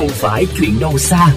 không 0.00 0.08
phải 0.08 0.46
chuyện 0.58 0.80
đâu 0.80 0.98
xa. 0.98 1.34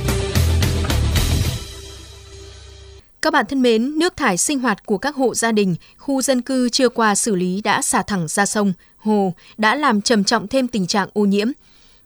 Các 3.22 3.34
bạn 3.34 3.46
thân 3.50 3.62
mến, 3.62 4.00
nước 4.00 4.18
thải 4.18 4.38
sinh 4.38 4.60
hoạt 4.60 4.86
của 4.86 4.98
các 4.98 5.16
hộ 5.16 5.36
gia 5.36 5.52
đình, 5.52 5.76
khu 5.98 6.22
dân 6.22 6.42
cư 6.42 6.70
chưa 6.70 6.90
qua 6.90 7.16
xử 7.16 7.36
lý 7.36 7.62
đã 7.62 7.82
xả 7.82 8.02
thẳng 8.02 8.28
ra 8.28 8.46
sông, 8.46 8.74
hồ, 8.98 9.34
đã 9.58 9.76
làm 9.76 10.02
trầm 10.02 10.24
trọng 10.24 10.48
thêm 10.48 10.68
tình 10.68 10.88
trạng 10.88 11.10
ô 11.14 11.26
nhiễm. 11.26 11.48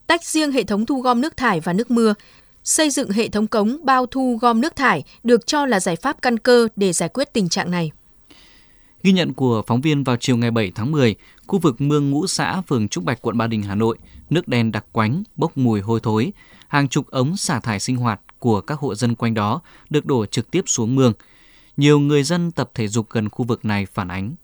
Tách 0.07 0.23
riêng 0.23 0.51
hệ 0.51 0.63
thống 0.63 0.85
thu 0.85 1.01
gom 1.01 1.21
nước 1.21 1.38
thải 1.38 1.59
và 1.59 1.73
nước 1.73 1.91
mưa, 1.91 2.13
xây 2.63 2.89
dựng 2.89 3.11
hệ 3.11 3.27
thống 3.27 3.47
cống 3.47 3.77
bao 3.83 4.05
thu 4.05 4.37
gom 4.41 4.61
nước 4.61 4.75
thải 4.75 5.03
được 5.23 5.47
cho 5.47 5.65
là 5.65 5.79
giải 5.79 5.95
pháp 5.95 6.21
căn 6.21 6.39
cơ 6.39 6.67
để 6.75 6.93
giải 6.93 7.09
quyết 7.09 7.33
tình 7.33 7.49
trạng 7.49 7.71
này. 7.71 7.91
Ghi 9.04 9.11
nhận 9.11 9.34
của 9.34 9.61
phóng 9.68 9.82
viên 9.82 10.04
vào 10.04 10.18
chiều 10.20 10.38
ngày 10.38 10.52
7 10.52 10.71
tháng 10.75 10.91
10, 10.91 11.16
khu 11.48 11.59
vực 11.59 11.82
Mương 11.82 12.11
Ngũ 12.11 12.27
Xã, 12.27 12.61
phường 12.61 12.88
Trúc 12.88 13.04
Bạch, 13.04 13.21
quận 13.21 13.38
Ba 13.38 13.48
Đình, 13.48 13.63
Hà 13.63 13.75
Nội, 13.75 13.98
nước 14.30 14.48
đen 14.48 14.71
đặc 14.71 14.86
quánh, 14.91 15.23
bốc 15.36 15.57
mùi 15.57 15.81
hôi 15.81 15.99
thối. 16.04 16.34
Hàng 16.67 16.88
chục 16.88 17.07
ống 17.07 17.38
xả 17.38 17.59
thải 17.59 17.80
sinh 17.80 17.95
hoạt 17.95 18.21
của 18.40 18.62
các 18.62 18.80
hộ 18.80 18.95
dân 18.95 19.16
quanh 19.16 19.34
đó 19.34 19.62
được 19.90 20.05
đổ 20.05 20.26
trực 20.26 20.52
tiếp 20.52 20.63
xuống 20.66 20.95
mương. 20.95 21.13
Nhiều 21.77 21.99
người 21.99 22.23
dân 22.23 22.52
tập 22.52 22.71
thể 22.73 22.88
dục 22.88 23.09
gần 23.09 23.30
khu 23.30 23.45
vực 23.45 23.66
này 23.66 23.85
phản 23.85 24.07
ánh. 24.07 24.35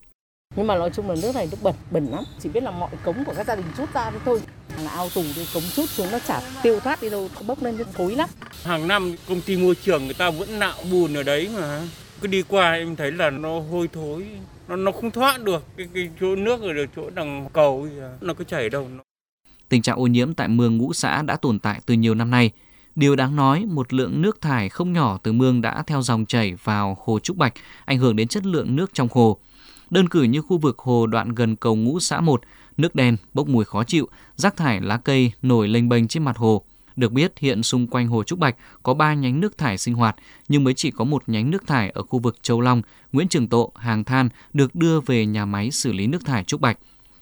Nhưng 0.56 0.68
mà 0.68 0.76
nói 0.76 0.90
chung 0.94 1.10
là 1.10 1.16
nước 1.22 1.36
này 1.36 1.48
nước 1.52 1.58
bẩn, 1.64 1.76
bẩn 1.92 2.06
lắm. 2.06 2.24
Chỉ 2.40 2.50
biết 2.50 2.64
là 2.64 2.72
mọi 2.72 2.90
cống 3.04 3.26
của 3.26 3.34
các 3.36 3.48
gia 3.48 3.56
đình 3.56 3.66
rút 3.78 3.94
ra 3.94 4.12
thôi. 4.26 4.42
Là 4.84 4.90
ao 4.92 5.10
tù 5.10 5.24
thì 5.36 5.46
cống 5.54 5.64
rút 5.64 5.90
xuống 5.90 6.12
nó 6.12 6.20
chả 6.28 6.42
tiêu 6.64 6.80
thoát 6.80 7.02
đi 7.02 7.10
đâu, 7.10 7.30
bốc 7.48 7.64
lên 7.64 7.78
thối 7.94 8.16
lắm. 8.16 8.30
Hàng 8.64 8.88
năm 8.88 9.16
công 9.30 9.42
ty 9.42 9.58
môi 9.58 9.76
trường 9.76 10.06
người 10.06 10.14
ta 10.14 10.30
vẫn 10.32 10.60
nạo 10.60 10.76
bùn 10.92 11.14
ở 11.14 11.24
đấy 11.24 11.50
mà. 11.56 11.82
Cứ 12.22 12.28
đi 12.28 12.44
qua 12.48 12.72
em 12.72 12.96
thấy 12.96 13.12
là 13.12 13.30
nó 13.30 13.60
hôi 13.60 13.88
thối, 13.88 14.28
nó 14.68 14.76
nó 14.76 14.92
không 14.92 15.12
thoát 15.12 15.44
được 15.44 15.64
cái, 15.78 15.88
cái 15.94 16.10
chỗ 16.20 16.36
nước 16.36 16.62
ở 16.62 16.74
được 16.74 16.86
chỗ 16.96 17.10
đằng 17.10 17.50
cầu 17.54 17.88
nó 18.22 18.34
cứ 18.34 18.44
chảy 18.44 18.70
đâu. 18.70 18.88
Tình 19.70 19.82
trạng 19.82 20.00
ô 20.00 20.08
nhiễm 20.08 20.34
tại 20.34 20.48
mương 20.48 20.78
ngũ 20.78 20.94
xã 20.94 21.22
đã 21.22 21.36
tồn 21.36 21.60
tại 21.60 21.82
từ 21.86 21.94
nhiều 21.94 22.16
năm 22.16 22.32
nay. 22.32 22.52
Điều 22.96 23.16
đáng 23.16 23.36
nói, 23.36 23.66
một 23.66 23.94
lượng 23.94 24.22
nước 24.22 24.42
thải 24.42 24.70
không 24.70 24.94
nhỏ 24.94 25.18
từ 25.24 25.32
mương 25.34 25.62
đã 25.62 25.84
theo 25.88 26.02
dòng 26.02 26.26
chảy 26.26 26.54
vào 26.64 26.98
hồ 27.04 27.20
Trúc 27.20 27.38
Bạch, 27.38 27.54
ảnh 27.86 27.98
hưởng 27.98 28.16
đến 28.16 28.28
chất 28.28 28.46
lượng 28.46 28.76
nước 28.76 28.94
trong 28.94 29.08
hồ. 29.12 29.38
Đơn 29.90 30.10
cử 30.10 30.24
như 30.24 30.42
khu 30.42 30.58
vực 30.58 30.80
hồ 30.80 31.08
đoạn 31.08 31.36
gần 31.36 31.56
cầu 31.56 31.76
ngũ 31.76 32.00
xã 32.00 32.22
1, 32.22 32.42
nước 32.78 32.96
đen, 32.96 33.18
bốc 33.34 33.48
mùi 33.48 33.66
khó 33.66 33.84
chịu, 33.84 34.08
rác 34.36 34.58
thải 34.58 34.82
lá 34.82 34.98
cây 34.98 35.32
nổi 35.42 35.68
lênh 35.68 35.90
bênh 35.90 36.08
trên 36.08 36.24
mặt 36.24 36.38
hồ. 36.38 36.64
Được 36.96 37.12
biết, 37.12 37.40
hiện 37.40 37.64
xung 37.64 37.88
quanh 37.88 38.08
hồ 38.08 38.24
Trúc 38.24 38.40
Bạch 38.40 38.56
có 38.84 38.94
3 38.94 39.14
nhánh 39.14 39.40
nước 39.40 39.58
thải 39.58 39.78
sinh 39.78 39.94
hoạt, 39.94 40.16
nhưng 40.48 40.64
mới 40.64 40.74
chỉ 40.74 40.92
có 40.92 41.06
một 41.06 41.24
nhánh 41.28 41.52
nước 41.52 41.68
thải 41.68 41.90
ở 41.90 42.04
khu 42.04 42.20
vực 42.20 42.38
Châu 42.42 42.62
Long, 42.62 42.82
Nguyễn 43.12 43.28
Trường 43.28 43.48
Tộ, 43.48 43.72
Hàng 43.76 44.04
Than 44.04 44.30
được 44.54 44.76
đưa 44.76 45.00
về 45.00 45.26
nhà 45.26 45.46
máy 45.46 45.72
xử 45.72 45.94
lý 45.94 46.08
nước 46.08 46.26
thải 46.26 46.44
Trúc 46.44 46.62
Bạch. 46.62 46.78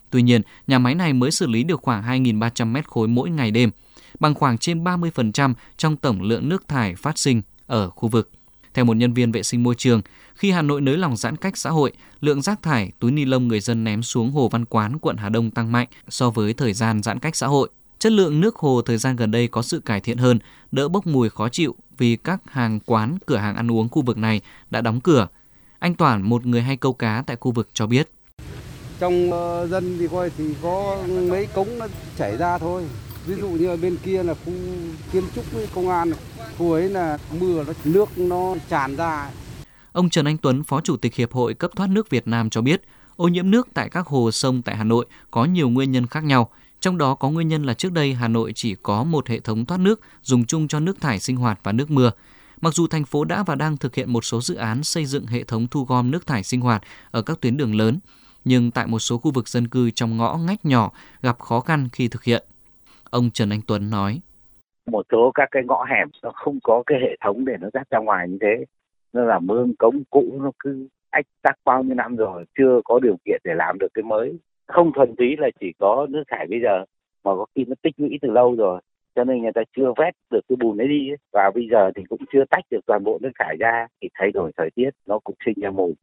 Tuy 0.09 0.21
nhiên, 0.21 0.41
nhà 0.67 0.79
máy 0.79 0.95
này 0.95 1.13
mới 1.13 1.31
xử 1.31 1.47
lý 1.47 1.63
được 1.63 1.81
khoảng 1.81 2.03
2.300 2.03 2.67
mét 2.67 2.87
khối 2.87 3.07
mỗi 3.07 3.29
ngày 3.29 3.51
đêm, 3.51 3.71
bằng 4.19 4.33
khoảng 4.33 4.57
trên 4.57 4.83
30% 4.83 5.53
trong 5.77 5.97
tổng 5.97 6.21
lượng 6.21 6.49
nước 6.49 6.67
thải 6.67 6.95
phát 6.95 7.17
sinh 7.17 7.41
ở 7.67 7.89
khu 7.89 8.09
vực. 8.09 8.31
Theo 8.73 8.85
một 8.85 8.97
nhân 8.97 9.13
viên 9.13 9.31
vệ 9.31 9.43
sinh 9.43 9.63
môi 9.63 9.75
trường, 9.75 10.01
khi 10.35 10.51
Hà 10.51 10.61
Nội 10.61 10.81
nới 10.81 10.97
lỏng 10.97 11.17
giãn 11.17 11.35
cách 11.35 11.57
xã 11.57 11.69
hội, 11.69 11.91
lượng 12.21 12.41
rác 12.41 12.61
thải, 12.61 12.91
túi 12.99 13.11
ni 13.11 13.25
lông 13.25 13.47
người 13.47 13.59
dân 13.59 13.83
ném 13.83 14.03
xuống 14.03 14.31
Hồ 14.31 14.49
Văn 14.49 14.65
Quán, 14.65 14.99
quận 14.99 15.17
Hà 15.17 15.29
Đông 15.29 15.51
tăng 15.51 15.71
mạnh 15.71 15.87
so 16.09 16.29
với 16.29 16.53
thời 16.53 16.73
gian 16.73 17.03
giãn 17.03 17.19
cách 17.19 17.35
xã 17.35 17.47
hội. 17.47 17.69
Chất 18.01 18.11
lượng 18.11 18.41
nước 18.41 18.55
hồ 18.55 18.81
thời 18.81 18.97
gian 18.97 19.15
gần 19.15 19.31
đây 19.31 19.47
có 19.47 19.61
sự 19.61 19.79
cải 19.79 19.99
thiện 19.99 20.17
hơn, 20.17 20.39
đỡ 20.71 20.87
bốc 20.87 21.07
mùi 21.07 21.29
khó 21.29 21.49
chịu 21.49 21.75
vì 21.97 22.15
các 22.15 22.41
hàng 22.45 22.79
quán, 22.85 23.17
cửa 23.25 23.37
hàng 23.37 23.55
ăn 23.55 23.71
uống 23.71 23.89
khu 23.89 24.01
vực 24.01 24.17
này 24.17 24.41
đã 24.69 24.81
đóng 24.81 25.01
cửa. 25.01 25.27
Anh 25.79 25.95
Toản, 25.95 26.21
một 26.21 26.45
người 26.45 26.61
hay 26.61 26.77
câu 26.77 26.93
cá 26.93 27.23
tại 27.27 27.37
khu 27.39 27.51
vực 27.51 27.69
cho 27.73 27.87
biết. 27.87 28.11
Trong 28.99 29.29
uh, 29.29 29.69
dân 29.69 29.97
thì 29.99 30.07
coi 30.07 30.29
thì 30.37 30.55
có 30.61 31.03
mấy 31.29 31.45
cống 31.45 31.79
nó 31.79 31.87
chảy 32.17 32.37
ra 32.37 32.57
thôi. 32.57 32.83
Ví 33.25 33.35
dụ 33.35 33.49
như 33.49 33.77
bên 33.77 33.97
kia 34.03 34.23
là 34.23 34.33
khu 34.33 34.53
kiến 35.11 35.23
trúc 35.35 35.51
với 35.51 35.67
công 35.75 35.89
an, 35.89 36.11
khu 36.57 36.71
ấy 36.71 36.89
là 36.89 37.17
mưa 37.39 37.63
nó 37.63 37.73
nước 37.83 38.17
nó 38.17 38.55
tràn 38.69 38.95
ra. 38.95 39.29
Ông 39.91 40.09
Trần 40.09 40.25
Anh 40.25 40.37
Tuấn, 40.37 40.63
Phó 40.63 40.81
Chủ 40.81 40.97
tịch 40.97 41.15
Hiệp 41.15 41.31
hội 41.31 41.53
Cấp 41.53 41.71
thoát 41.75 41.89
nước 41.89 42.09
Việt 42.09 42.27
Nam 42.27 42.49
cho 42.49 42.61
biết, 42.61 42.81
ô 43.15 43.27
nhiễm 43.27 43.51
nước 43.51 43.67
tại 43.73 43.89
các 43.89 44.07
hồ 44.07 44.31
sông 44.31 44.61
tại 44.61 44.77
Hà 44.77 44.83
Nội 44.83 45.05
có 45.31 45.45
nhiều 45.45 45.69
nguyên 45.69 45.91
nhân 45.91 46.07
khác 46.07 46.23
nhau. 46.23 46.49
Trong 46.81 46.97
đó 46.97 47.15
có 47.15 47.29
nguyên 47.29 47.47
nhân 47.47 47.63
là 47.63 47.73
trước 47.73 47.93
đây 47.93 48.13
Hà 48.13 48.27
Nội 48.27 48.51
chỉ 48.55 48.75
có 48.75 49.03
một 49.03 49.27
hệ 49.27 49.39
thống 49.39 49.65
thoát 49.65 49.79
nước 49.79 50.01
dùng 50.21 50.45
chung 50.45 50.67
cho 50.67 50.79
nước 50.79 51.01
thải 51.01 51.19
sinh 51.19 51.35
hoạt 51.35 51.59
và 51.63 51.71
nước 51.71 51.91
mưa. 51.91 52.11
Mặc 52.61 52.73
dù 52.73 52.87
thành 52.87 53.03
phố 53.03 53.25
đã 53.25 53.43
và 53.43 53.55
đang 53.55 53.77
thực 53.77 53.95
hiện 53.95 54.13
một 54.13 54.21
số 54.21 54.41
dự 54.41 54.55
án 54.55 54.83
xây 54.83 55.05
dựng 55.05 55.25
hệ 55.25 55.43
thống 55.43 55.67
thu 55.71 55.85
gom 55.85 56.11
nước 56.11 56.27
thải 56.27 56.43
sinh 56.43 56.61
hoạt 56.61 56.81
ở 57.11 57.21
các 57.21 57.41
tuyến 57.41 57.57
đường 57.57 57.75
lớn, 57.75 57.99
nhưng 58.45 58.71
tại 58.71 58.87
một 58.87 58.99
số 58.99 59.17
khu 59.17 59.31
vực 59.31 59.47
dân 59.47 59.67
cư 59.67 59.91
trong 59.91 60.17
ngõ 60.17 60.37
ngách 60.37 60.65
nhỏ 60.65 60.91
gặp 61.21 61.39
khó 61.39 61.59
khăn 61.59 61.87
khi 61.93 62.07
thực 62.07 62.23
hiện. 62.23 62.43
Ông 63.09 63.29
Trần 63.31 63.49
Anh 63.49 63.61
Tuấn 63.67 63.89
nói. 63.89 64.21
Một 64.91 65.05
số 65.11 65.31
các 65.33 65.47
cái 65.51 65.63
ngõ 65.65 65.85
hẻm 65.89 66.07
nó 66.23 66.31
không 66.35 66.59
có 66.63 66.83
cái 66.85 66.97
hệ 67.01 67.17
thống 67.23 67.45
để 67.45 67.53
nó 67.61 67.67
rác 67.73 67.89
ra 67.89 67.99
ngoài 67.99 68.29
như 68.29 68.37
thế. 68.41 68.65
Nên 69.13 69.27
là 69.27 69.39
mương 69.39 69.75
cống 69.79 70.03
cũ 70.09 70.39
nó 70.43 70.51
cứ 70.59 70.87
ách 71.09 71.25
tắc 71.41 71.55
bao 71.65 71.83
nhiêu 71.83 71.95
năm 71.95 72.15
rồi, 72.15 72.45
chưa 72.57 72.81
có 72.85 72.99
điều 72.99 73.17
kiện 73.25 73.41
để 73.43 73.51
làm 73.55 73.77
được 73.79 73.87
cái 73.93 74.03
mới. 74.03 74.37
Không 74.73 74.91
thuần 74.95 75.15
túy 75.17 75.35
là 75.37 75.49
chỉ 75.59 75.67
có 75.79 76.07
nước 76.09 76.23
thải 76.27 76.47
bây 76.49 76.59
giờ, 76.63 76.85
mà 77.23 77.31
có 77.35 77.45
khi 77.55 77.65
nó 77.67 77.75
tích 77.81 77.95
lũy 77.97 78.09
từ 78.21 78.29
lâu 78.31 78.55
rồi. 78.55 78.81
Cho 79.15 79.23
nên 79.23 79.41
người 79.41 79.51
ta 79.55 79.61
chưa 79.77 79.93
vét 79.97 80.13
được 80.31 80.41
cái 80.49 80.55
bùn 80.55 80.77
ấy 80.77 80.87
đi. 80.87 81.09
Và 81.33 81.51
bây 81.55 81.67
giờ 81.71 81.91
thì 81.95 82.03
cũng 82.09 82.21
chưa 82.33 82.43
tách 82.49 82.63
được 82.71 82.79
toàn 82.85 83.03
bộ 83.03 83.19
nước 83.21 83.31
thải 83.39 83.55
ra. 83.59 83.87
Thì 84.01 84.09
thay 84.13 84.31
đổi 84.31 84.51
thời 84.57 84.69
tiết 84.75 84.89
nó 85.05 85.19
cũng 85.19 85.35
sinh 85.45 85.55
ra 85.61 85.69
mùi. 85.71 85.93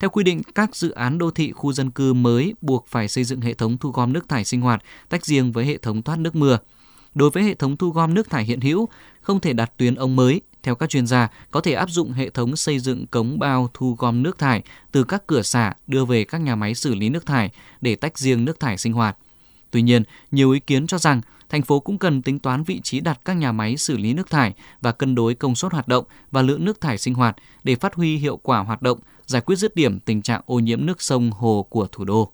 Theo 0.00 0.10
quy 0.10 0.24
định, 0.24 0.40
các 0.54 0.76
dự 0.76 0.90
án 0.90 1.18
đô 1.18 1.30
thị 1.30 1.52
khu 1.52 1.72
dân 1.72 1.90
cư 1.90 2.12
mới 2.12 2.54
buộc 2.60 2.86
phải 2.86 3.08
xây 3.08 3.24
dựng 3.24 3.40
hệ 3.40 3.54
thống 3.54 3.76
thu 3.80 3.90
gom 3.90 4.12
nước 4.12 4.28
thải 4.28 4.44
sinh 4.44 4.60
hoạt 4.60 4.82
tách 5.08 5.24
riêng 5.24 5.52
với 5.52 5.64
hệ 5.64 5.76
thống 5.76 6.02
thoát 6.02 6.18
nước 6.18 6.36
mưa. 6.36 6.58
Đối 7.14 7.30
với 7.30 7.42
hệ 7.42 7.54
thống 7.54 7.76
thu 7.76 7.90
gom 7.90 8.14
nước 8.14 8.30
thải 8.30 8.44
hiện 8.44 8.60
hữu, 8.60 8.88
không 9.20 9.40
thể 9.40 9.52
đặt 9.52 9.72
tuyến 9.76 9.94
ống 9.94 10.16
mới. 10.16 10.40
Theo 10.66 10.74
các 10.74 10.90
chuyên 10.90 11.06
gia, 11.06 11.28
có 11.50 11.60
thể 11.60 11.72
áp 11.72 11.90
dụng 11.90 12.12
hệ 12.12 12.30
thống 12.30 12.56
xây 12.56 12.78
dựng 12.78 13.06
cống 13.06 13.38
bao 13.38 13.70
thu 13.74 13.96
gom 13.98 14.22
nước 14.22 14.38
thải 14.38 14.62
từ 14.92 15.04
các 15.04 15.26
cửa 15.26 15.42
xả 15.42 15.74
đưa 15.86 16.04
về 16.04 16.24
các 16.24 16.40
nhà 16.40 16.56
máy 16.56 16.74
xử 16.74 16.94
lý 16.94 17.08
nước 17.08 17.26
thải 17.26 17.50
để 17.80 17.94
tách 17.96 18.18
riêng 18.18 18.44
nước 18.44 18.60
thải 18.60 18.78
sinh 18.78 18.92
hoạt. 18.92 19.16
Tuy 19.70 19.82
nhiên, 19.82 20.02
nhiều 20.30 20.50
ý 20.50 20.60
kiến 20.60 20.86
cho 20.86 20.98
rằng 20.98 21.20
thành 21.48 21.62
phố 21.62 21.80
cũng 21.80 21.98
cần 21.98 22.22
tính 22.22 22.38
toán 22.38 22.64
vị 22.64 22.80
trí 22.84 23.00
đặt 23.00 23.20
các 23.24 23.32
nhà 23.32 23.52
máy 23.52 23.76
xử 23.76 23.96
lý 23.96 24.12
nước 24.12 24.30
thải 24.30 24.54
và 24.80 24.92
cân 24.92 25.14
đối 25.14 25.34
công 25.34 25.54
suất 25.54 25.72
hoạt 25.72 25.88
động 25.88 26.04
và 26.30 26.42
lượng 26.42 26.64
nước 26.64 26.80
thải 26.80 26.98
sinh 26.98 27.14
hoạt 27.14 27.36
để 27.64 27.74
phát 27.74 27.94
huy 27.94 28.16
hiệu 28.16 28.36
quả 28.36 28.58
hoạt 28.58 28.82
động, 28.82 28.98
giải 29.26 29.42
quyết 29.42 29.56
dứt 29.56 29.76
điểm 29.76 30.00
tình 30.00 30.22
trạng 30.22 30.40
ô 30.46 30.58
nhiễm 30.58 30.86
nước 30.86 31.02
sông 31.02 31.30
hồ 31.30 31.66
của 31.70 31.86
thủ 31.92 32.04
đô. 32.04 32.32